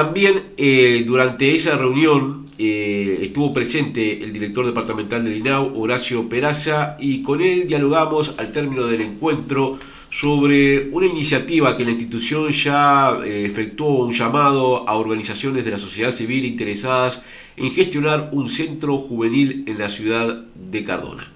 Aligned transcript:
También 0.00 0.54
eh, 0.56 1.04
durante 1.06 1.54
esa 1.54 1.76
reunión 1.76 2.46
eh, 2.56 3.18
estuvo 3.20 3.52
presente 3.52 4.24
el 4.24 4.32
director 4.32 4.64
departamental 4.64 5.22
del 5.22 5.36
INAU, 5.36 5.78
Horacio 5.78 6.26
Peraza, 6.26 6.96
y 6.98 7.22
con 7.22 7.42
él 7.42 7.66
dialogamos 7.66 8.34
al 8.38 8.50
término 8.50 8.86
del 8.86 9.02
encuentro 9.02 9.78
sobre 10.08 10.88
una 10.88 11.04
iniciativa 11.04 11.76
que 11.76 11.84
la 11.84 11.90
institución 11.90 12.50
ya 12.50 13.18
eh, 13.22 13.44
efectuó 13.44 14.06
un 14.06 14.14
llamado 14.14 14.88
a 14.88 14.94
organizaciones 14.94 15.66
de 15.66 15.72
la 15.72 15.78
sociedad 15.78 16.12
civil 16.12 16.46
interesadas 16.46 17.22
en 17.58 17.70
gestionar 17.70 18.30
un 18.32 18.48
centro 18.48 18.96
juvenil 18.96 19.64
en 19.66 19.78
la 19.78 19.90
ciudad 19.90 20.46
de 20.54 20.82
Cardona. 20.82 21.30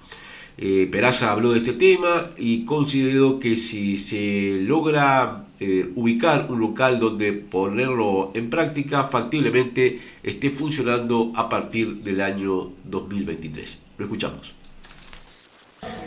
Eh, 0.57 0.87
Peraza 0.89 1.31
habló 1.31 1.51
de 1.51 1.59
este 1.59 1.73
tema 1.73 2.31
y 2.37 2.63
consideró 2.63 3.39
que 3.39 3.57
si 3.57 3.97
se 3.97 4.59
logra 4.61 5.43
eh, 5.59 5.91
ubicar 5.95 6.47
un 6.49 6.61
local 6.61 6.97
donde 6.97 7.33
ponerlo 7.33 8.31
en 8.33 8.49
práctica, 8.49 9.05
factiblemente 9.05 9.99
esté 10.23 10.49
funcionando 10.51 11.33
a 11.35 11.49
partir 11.49 11.97
del 11.97 12.21
año 12.21 12.71
2023. 12.85 13.83
Lo 13.97 14.05
escuchamos. 14.05 14.55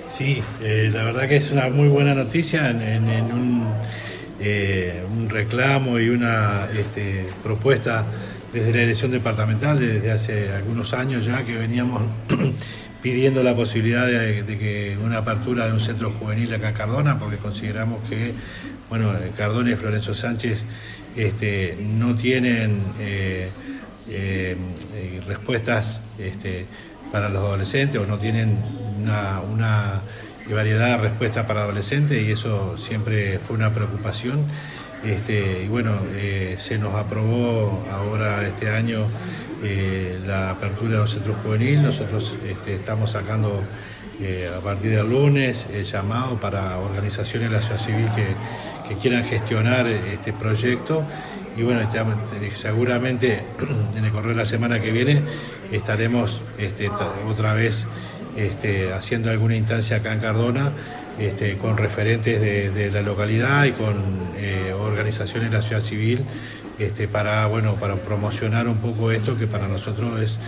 Sí, 0.09 0.42
eh, 0.62 0.89
la 0.92 1.05
verdad 1.05 1.28
que 1.28 1.37
es 1.37 1.51
una 1.51 1.69
muy 1.69 1.89
buena 1.89 2.15
noticia 2.15 2.70
en, 2.70 3.33
un, 3.33 3.62
un, 5.19 5.28
reclamo 5.28 6.01
y 6.01 6.09
una 6.09 6.69
este, 6.73 7.27
propuesta 7.42 8.06
desde 8.53 8.73
la 8.73 8.83
elección 8.83 9.11
departamental 9.11 9.78
desde 9.78 10.11
hace 10.11 10.51
algunos 10.51 10.95
años 10.95 11.27
ya 11.27 11.45
que 11.45 11.55
veníamos 11.55 12.03
pidiendo 13.02 13.43
la 13.43 13.55
posibilidad 13.55 14.07
de, 14.07 14.45
que 14.47 14.98
una 15.02 15.19
apertura 15.19 15.66
de 15.66 15.73
un 15.73 15.80
centro 15.80 16.11
juvenil 16.12 16.52
acá 16.52 16.70
en 16.70 16.75
Cardona, 16.75 17.19
porque 17.19 17.37
consideramos 17.37 18.06
que 18.09 18.34
bueno, 18.89 19.12
Cardona 19.36 19.70
y 19.70 19.77
Florencio 19.77 20.14
Sánchez 20.14 20.64
este, 21.17 21.77
no 21.81 22.14
tienen 22.14 22.83
eh, 22.98 23.50
eh, 24.09 24.56
respuestas 25.27 26.00
este, 26.19 26.64
para 27.12 27.28
los 27.28 27.42
adolescentes 27.42 28.00
o 28.00 28.06
no 28.06 28.19
tienen 28.19 28.59
una, 29.00 30.00
variedad 30.48 30.97
de 30.97 31.09
respuestas 31.09 31.44
para 31.44 31.62
adolescentes 31.65 32.22
y 32.22 32.33
eso 32.33 32.78
siempre 32.78 33.39
fue 33.39 33.56
una 33.56 33.75
preocupación. 33.75 34.47
Este, 35.04 35.62
y 35.64 35.68
bueno, 35.68 35.96
eh, 36.14 36.56
se 36.58 36.77
nos 36.77 36.94
aprobó 36.94 37.84
ahora 37.91 38.46
este 38.46 38.70
año 38.70 39.06
eh, 39.62 40.18
la 40.27 40.50
apertura 40.50 40.92
de 40.92 40.96
los 40.98 41.12
centros 41.12 41.36
juveniles. 41.42 41.82
Nosotros 41.82 42.36
este, 42.46 42.74
estamos 42.74 43.12
sacando 43.12 43.62
eh, 44.20 44.50
a 44.56 44.60
partir 44.60 44.91
del 44.91 45.08
lunes 45.08 45.66
el 45.72 45.84
llamado 45.84 46.41
para 46.41 46.78
organizaciones 46.78 47.50
de 47.50 47.56
la 47.56 47.62
sociedad 47.62 47.80
civil 47.80 48.08
que, 48.14 48.34
quieran 49.02 49.22
gestionar 49.24 49.86
este 49.86 50.32
proyecto. 50.32 51.04
Y 51.58 51.62
bueno, 51.62 51.80
seguramente 52.54 53.42
en 53.96 54.04
el 54.04 54.10
correo 54.10 54.30
de 54.30 54.36
la 54.36 54.46
semana 54.46 54.80
que 54.80 54.91
viene 54.91 55.20
estaremos 55.70 56.42
este, 56.56 56.88
otra 57.28 57.52
vez 57.52 57.86
haciendo 58.94 59.30
alguna 59.30 59.56
instancia 59.56 59.98
acá 59.98 60.14
en 60.14 60.20
Cardona 60.20 60.72
con 61.61 61.77
referentes 61.77 62.41
de, 62.41 62.91
la 62.92 63.02
localidad 63.02 63.64
y 63.64 63.72
con 63.72 63.97
eh, 64.36 64.72
organizaciones 64.72 65.50
de 65.50 65.56
la 65.56 65.62
sociedad 65.62 65.83
civil 65.83 66.25
este, 66.78 67.08
para, 67.08 67.47
bueno, 67.47 67.75
para 67.75 67.97
promocionar 67.97 68.69
un 68.69 68.78
poco 68.78 69.10
esto 69.10 69.36
que 69.36 69.47
para 69.47 69.66
nosotros 69.66 70.20
es 70.20 70.38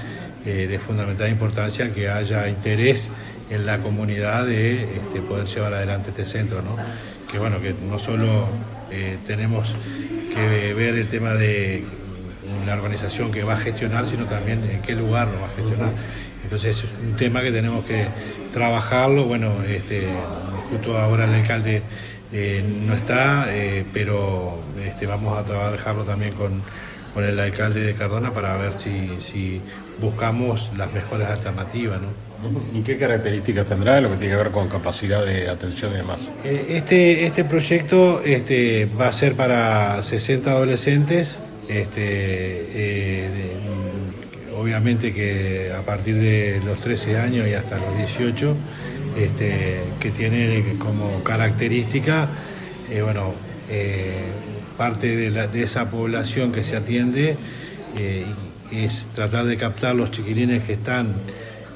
eh, 0.46 0.68
de 0.68 0.78
fundamental 0.78 1.28
importancia 1.28 1.92
que 1.92 2.08
haya 2.08 2.48
interés 2.48 3.10
en 3.50 3.66
la 3.66 3.78
comunidad 3.78 4.46
de 4.46 4.94
este, 4.94 5.20
poder 5.20 5.46
llevar 5.46 5.74
adelante 5.74 6.10
este 6.10 6.24
centro, 6.24 6.62
¿no? 6.62 6.76
que 7.30 7.38
bueno, 7.38 7.60
que 7.60 7.74
no 7.88 7.98
solo 7.98 8.46
eh, 8.92 9.18
tenemos 9.26 9.74
que 10.32 10.72
ver 10.72 10.94
el 10.94 11.08
tema 11.08 11.34
de 11.34 11.84
la 12.64 12.74
organización 12.74 13.32
que 13.32 13.42
va 13.42 13.54
a 13.54 13.58
gestionar, 13.58 14.06
sino 14.06 14.26
también 14.26 14.62
en 14.70 14.82
qué 14.82 14.94
lugar 14.94 15.28
lo 15.28 15.40
va 15.40 15.46
a 15.46 15.50
gestionar. 15.50 15.90
Entonces 16.50 16.82
es 16.82 16.90
un 17.00 17.14
tema 17.14 17.42
que 17.42 17.52
tenemos 17.52 17.84
que 17.84 18.08
trabajarlo, 18.52 19.26
bueno, 19.26 19.62
este, 19.62 20.08
justo 20.68 20.98
ahora 20.98 21.26
el 21.26 21.34
alcalde 21.34 21.80
eh, 22.32 22.64
no 22.84 22.92
está, 22.92 23.46
eh, 23.50 23.84
pero 23.92 24.58
este, 24.84 25.06
vamos 25.06 25.38
a 25.38 25.44
trabajarlo 25.44 26.02
también 26.02 26.32
con, 26.32 26.60
el 27.22 27.38
alcalde 27.38 27.82
de 27.82 27.94
Cardona 27.94 28.32
para 28.32 28.56
ver 28.56 28.72
si, 28.80 29.60
buscamos 30.00 30.72
las 30.76 30.92
mejores 30.92 31.28
alternativas. 31.28 32.00
¿Y 32.74 32.80
qué 32.80 32.98
características 32.98 33.66
tendrá 33.66 34.00
lo 34.00 34.10
que 34.10 34.16
tiene 34.16 34.32
que 34.32 34.42
ver 34.42 34.50
con 34.50 34.68
capacidad 34.68 35.24
de 35.24 35.48
atención 35.48 35.92
y 35.92 35.98
demás? 35.98 36.18
Eh, 36.42 36.66
este, 36.70 37.26
este 37.26 37.44
proyecto 37.44 38.22
este, 38.24 38.88
va 39.00 39.06
a 39.06 39.12
ser 39.12 39.34
para 39.34 40.02
60 40.02 40.50
adolescentes, 40.50 41.44
este, 41.68 42.66
obviamente 44.60 45.14
que 45.14 45.72
a 45.72 45.82
partir 45.82 46.16
de 46.16 46.60
los 46.64 46.78
13 46.80 47.18
años 47.18 47.48
y 47.48 47.54
hasta 47.54 47.78
los 47.78 47.96
18 47.96 48.56
este, 49.18 49.80
que 49.98 50.10
tiene 50.10 50.76
como 50.78 51.24
característica, 51.24 52.28
eh, 52.90 53.00
bueno, 53.00 53.32
eh, 53.70 54.20
parte 54.76 55.16
de, 55.16 55.62
esa 55.62 55.90
población 55.90 56.52
que 56.52 56.62
se 56.62 56.76
atiende 56.76 57.38
eh, 57.96 58.26
es 58.70 59.08
tratar 59.14 59.46
de 59.46 59.56
captar 59.56 59.94
los 59.94 60.10
chiquilines 60.10 60.64
que 60.64 60.74
están 60.74 61.14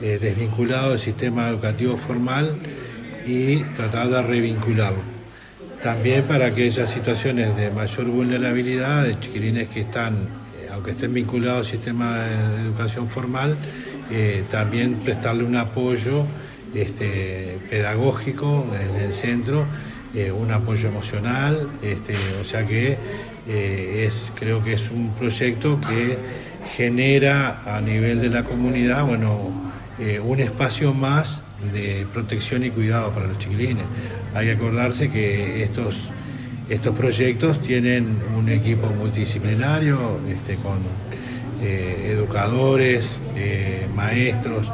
desvinculados 0.01 0.91
del 0.91 0.99
sistema 0.99 1.49
educativo 1.49 1.97
formal 1.97 2.57
y 3.27 3.63
tratar 3.75 4.11
de 4.11 4.21
revincularlo. 4.21 5.01
También 5.83 6.25
para 6.25 6.47
aquellas 6.47 6.91
situaciones 6.91 7.57
de 7.57 7.71
mayor 7.71 8.07
vulnerabilidad, 8.07 9.05
de 9.05 9.19
chiquilines 9.19 9.69
que 9.69 9.81
están, 9.81 10.29
aunque 10.75 10.91
estén 10.91 11.15
vinculados 11.15 11.59
al 11.59 11.65
sistema 11.65 12.19
de 12.19 12.63
educación 12.63 13.09
formal, 13.09 13.57
también 14.51 14.97
prestarle 14.97 15.45
un 15.45 15.57
apoyo 15.57 16.27
este, 16.75 17.59
pedagógico 17.71 18.67
en 18.79 18.97
el 18.97 19.13
centro, 19.13 19.67
eh, 20.15 20.31
un 20.31 20.51
apoyo 20.53 20.89
emocional, 20.89 21.69
este, 21.83 22.15
o 22.41 22.45
sea 22.45 22.65
que 22.65 22.97
eh, 23.49 24.05
es, 24.07 24.31
creo 24.35 24.63
que 24.63 24.75
es 24.75 24.91
un 24.91 25.13
proyecto 25.15 25.81
que 25.81 26.17
genera 26.77 27.63
a 27.67 27.81
nivel 27.81 28.21
de 28.21 28.29
la 28.29 28.45
comunidad 28.45 29.05
bueno, 29.05 29.51
eh, 29.99 30.21
un 30.21 30.41
espacio 30.41 30.95
más 30.95 31.43
de 31.73 32.07
protección 32.13 32.65
y 32.65 32.71
cuidado 32.71 33.11
para 33.11 33.27
los 33.27 33.39
chiquilines. 33.39 33.85
Hay 34.35 34.47
que 34.47 34.53
acordarse 34.53 35.11
que 35.11 35.63
estos, 35.65 36.11
estos 36.75 36.97
proyectos 36.97 37.63
tienen 37.63 38.19
un 38.37 38.49
equipo 38.49 38.87
multidisciplinario 38.89 40.21
este, 40.29 40.57
con 40.57 40.79
educadores, 41.63 43.19
maestros, 43.95 44.71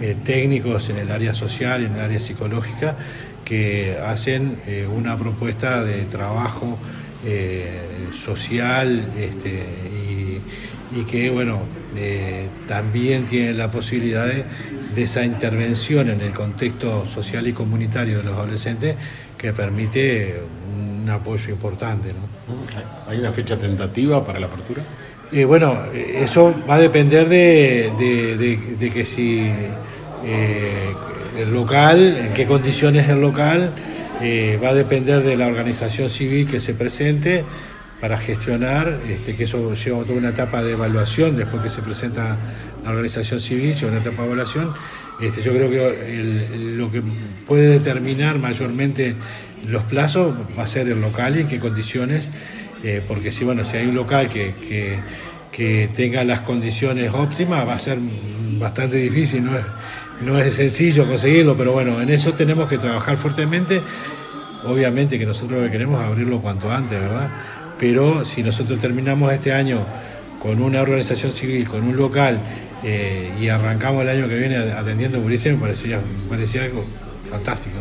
eh, 0.00 0.16
técnicos 0.24 0.88
en 0.88 0.96
el 0.96 1.10
área 1.10 1.34
social 1.34 1.82
y 1.82 1.84
en 1.84 1.92
el 1.92 2.00
área 2.00 2.18
psicológica 2.18 2.96
que 3.44 3.98
hacen 4.02 4.56
eh, 4.66 4.86
una 4.86 5.18
propuesta 5.18 5.84
de 5.84 6.04
trabajo 6.04 6.78
eh, 7.22 8.08
social 8.14 9.12
este, 9.18 9.62
y, 10.96 11.04
que 11.04 11.30
bueno 11.30 11.60
también 12.66 13.24
tienen 13.24 13.58
la 13.58 13.70
posibilidad 13.70 14.26
de, 14.26 14.44
esa 14.96 15.24
intervención 15.24 16.08
en 16.08 16.20
el 16.20 16.32
contexto 16.32 17.06
social 17.06 17.46
y 17.46 17.52
comunitario 17.52 18.18
de 18.18 18.24
los 18.24 18.34
adolescentes 18.38 18.96
que 19.36 19.52
permite 19.52 20.40
un 20.76 20.89
apoyo 21.10 21.50
importante. 21.50 22.12
¿Hay 23.08 23.18
una 23.18 23.32
fecha 23.32 23.56
tentativa 23.56 24.24
para 24.24 24.40
la 24.40 24.46
apertura? 24.46 24.82
bueno, 25.46 25.84
eso 25.94 26.52
va 26.68 26.74
a 26.74 26.78
depender 26.80 27.28
de, 27.28 27.92
de 28.78 28.90
que 28.90 29.06
si 29.06 29.48
eh, 30.24 30.92
el 31.38 31.52
local, 31.52 32.16
en 32.16 32.32
qué 32.34 32.46
condiciones 32.46 33.08
el 33.08 33.20
local, 33.20 33.72
eh, 34.20 34.58
va 34.62 34.70
a 34.70 34.74
depender 34.74 35.22
de 35.22 35.36
la 35.36 35.46
organización 35.46 36.10
civil 36.10 36.46
que 36.46 36.60
se 36.60 36.74
presente 36.74 37.44
para 38.00 38.16
gestionar, 38.18 39.00
este, 39.08 39.36
que 39.36 39.44
eso 39.44 39.74
lleva 39.74 40.04
toda 40.04 40.18
una 40.18 40.30
etapa 40.30 40.62
de 40.62 40.72
evaluación, 40.72 41.36
después 41.36 41.62
que 41.62 41.70
se 41.70 41.82
presenta 41.82 42.36
la 42.82 42.90
organización 42.90 43.40
civil, 43.40 43.74
lleva 43.74 43.92
una 43.92 44.00
etapa 44.00 44.22
de 44.22 44.28
evaluación. 44.28 44.72
Este, 45.20 45.42
yo 45.42 45.52
creo 45.52 45.70
que 45.70 46.76
lo 46.76 46.90
que 46.90 47.02
puede 47.46 47.68
determinar 47.68 48.38
mayormente 48.38 49.14
los 49.68 49.82
plazos 49.82 50.34
va 50.58 50.62
a 50.62 50.66
ser 50.66 50.88
el 50.88 51.00
local 51.00 51.36
y 51.36 51.40
en 51.40 51.48
qué 51.48 51.58
condiciones, 51.58 52.30
eh, 52.82 53.02
porque 53.06 53.30
si, 53.30 53.44
bueno, 53.44 53.64
si 53.64 53.76
hay 53.76 53.86
un 53.86 53.94
local 53.94 54.28
que, 54.28 54.54
que, 54.58 54.98
tenga 55.94 56.24
las 56.24 56.40
condiciones 56.40 57.12
óptimas, 57.12 57.68
va 57.68 57.74
a 57.74 57.78
ser 57.78 57.98
bastante 58.58 58.96
difícil, 58.96 59.44
¿no? 59.44 59.52
no 60.22 60.38
es 60.38 60.54
sencillo 60.54 61.06
conseguirlo, 61.06 61.54
pero 61.54 61.72
bueno, 61.72 62.00
en 62.00 62.08
eso 62.08 62.32
tenemos 62.32 62.66
que 62.66 62.78
trabajar 62.78 63.18
fuertemente. 63.18 63.82
Obviamente 64.64 65.18
que 65.18 65.26
nosotros 65.26 65.58
lo 65.58 65.66
que 65.66 65.72
queremos 65.72 66.00
es 66.00 66.06
abrirlo 66.06 66.40
cuanto 66.40 66.70
antes, 66.70 66.98
¿verdad? 66.98 67.30
Pero 67.80 68.26
si 68.26 68.42
nosotros 68.42 68.78
terminamos 68.78 69.32
este 69.32 69.54
año 69.54 69.86
con 70.38 70.60
una 70.60 70.82
organización 70.82 71.32
civil, 71.32 71.66
con 71.66 71.82
un 71.82 71.96
local, 71.96 72.38
eh, 72.84 73.32
y 73.40 73.48
arrancamos 73.48 74.02
el 74.02 74.10
año 74.10 74.28
que 74.28 74.38
viene 74.38 74.56
atendiendo 74.56 75.18
policía, 75.20 75.52
me 75.52 75.58
parecía, 75.58 75.98
me 75.98 76.28
parecía 76.28 76.64
algo 76.64 76.84
fantástico. 77.30 77.76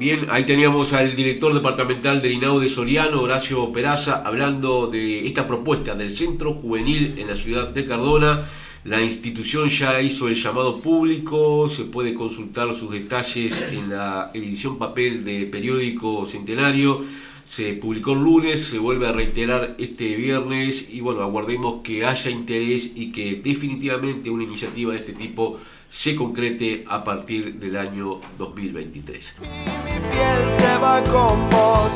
Bien, 0.00 0.28
ahí 0.30 0.44
teníamos 0.44 0.94
al 0.94 1.14
director 1.14 1.52
departamental 1.52 2.22
del 2.22 2.32
INAU 2.32 2.58
de 2.58 2.70
Soriano, 2.70 3.20
Horacio 3.20 3.70
Peraza, 3.70 4.22
hablando 4.24 4.86
de 4.86 5.26
esta 5.26 5.46
propuesta 5.46 5.94
del 5.94 6.08
Centro 6.08 6.54
Juvenil 6.54 7.16
en 7.18 7.28
la 7.28 7.36
ciudad 7.36 7.68
de 7.68 7.84
Cardona. 7.84 8.48
La 8.84 9.02
institución 9.02 9.68
ya 9.68 10.00
hizo 10.00 10.26
el 10.28 10.34
llamado 10.34 10.80
público, 10.80 11.68
se 11.68 11.84
puede 11.84 12.14
consultar 12.14 12.74
sus 12.74 12.90
detalles 12.90 13.60
en 13.70 13.90
la 13.90 14.30
edición 14.32 14.78
papel 14.78 15.22
de 15.22 15.44
periódico 15.44 16.24
Centenario. 16.24 17.04
Se 17.44 17.74
publicó 17.74 18.12
el 18.12 18.20
lunes, 18.20 18.64
se 18.64 18.78
vuelve 18.78 19.06
a 19.06 19.12
reiterar 19.12 19.74
este 19.78 20.16
viernes 20.16 20.88
y 20.88 21.02
bueno, 21.02 21.20
aguardemos 21.20 21.82
que 21.82 22.06
haya 22.06 22.30
interés 22.30 22.92
y 22.94 23.12
que 23.12 23.42
definitivamente 23.44 24.30
una 24.30 24.44
iniciativa 24.44 24.92
de 24.92 25.00
este 25.00 25.12
tipo 25.12 25.58
se 25.90 26.16
concrete 26.16 26.84
a 26.88 27.04
partir 27.04 27.56
del 27.56 27.76
año 27.76 28.20
2023. 28.38 29.40
Mi 29.40 29.46
piel 29.46 30.50
se 30.50 30.76
va 30.78 31.02
con 31.02 31.50
vos, 31.50 31.92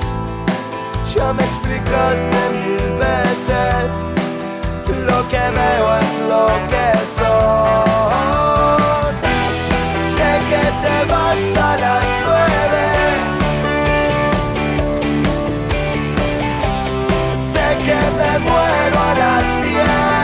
ya 1.14 1.32
me 1.32 1.44
explicaste 1.44 2.36
mil 2.52 2.98
veces, 2.98 3.83
que 5.30 5.44
veo 5.58 5.86
es 6.02 6.12
lo 6.28 6.46
que 6.70 6.86
sos. 7.16 7.84
Sé 10.16 10.30
que 10.50 10.64
te 10.82 10.96
vas 11.12 11.42
a 11.56 11.70
las 11.84 12.04
nueve, 12.26 12.84
sé 17.52 17.66
que 17.86 18.00
me 18.18 18.32
muero 18.46 18.98
a 18.98 19.14
las 19.22 19.46
diez. 19.62 20.14